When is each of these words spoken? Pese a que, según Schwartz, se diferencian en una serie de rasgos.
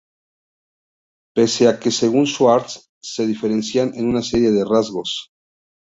Pese 1.35 1.63
a 1.71 1.73
que, 1.81 1.91
según 2.01 2.25
Schwartz, 2.27 2.73
se 3.13 3.23
diferencian 3.31 3.93
en 3.93 4.07
una 4.11 4.23
serie 4.23 4.49
de 4.51 4.65
rasgos. 4.65 5.11